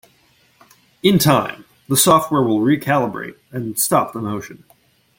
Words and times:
In 1.03 1.19
time, 1.19 1.63
the 1.87 1.95
software 1.95 2.41
will 2.41 2.61
re-calibrate 2.61 3.35
and 3.51 3.77
stop 3.79 4.13
the 4.13 4.19
motion. 4.19 4.63